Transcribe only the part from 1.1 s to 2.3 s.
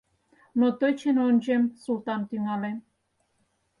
ончемСултан